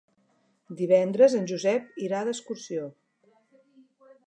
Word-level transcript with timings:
Divendres 0.79 1.35
en 1.41 1.45
Josep 1.51 2.01
irà 2.07 2.23
d'excursió. 2.31 2.91